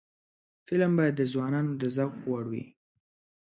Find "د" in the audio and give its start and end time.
1.17-1.21, 1.81-1.83